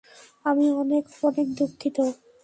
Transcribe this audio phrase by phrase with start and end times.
[0.45, 1.97] আমি অনেক অনেক দুঃখিত।